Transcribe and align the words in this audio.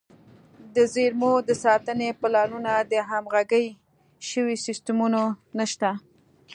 د 0.75 0.77
زیرمو 0.93 1.33
د 1.47 1.49
ساتنې 1.63 2.09
پلانونه 2.21 2.71
او 2.79 2.99
همغږي 3.09 3.65
شوي 4.29 4.55
سیستمونه 4.65 5.21
نشته. 5.57 5.89